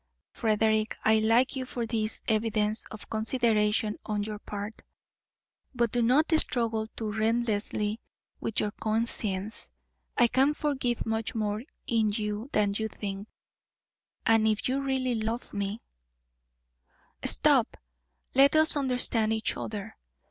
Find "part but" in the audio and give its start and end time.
4.39-5.91